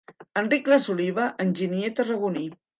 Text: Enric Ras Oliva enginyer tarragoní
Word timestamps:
Enric 0.41 0.69
Ras 0.71 0.87
Oliva 0.95 1.29
enginyer 1.47 1.95
tarragoní 2.03 2.49